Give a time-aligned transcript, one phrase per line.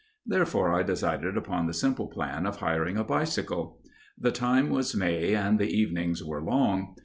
[0.25, 3.79] Therefore I decided upon the simple plan of hiring a bicycle.
[4.17, 6.95] The time was May and the evenings were long.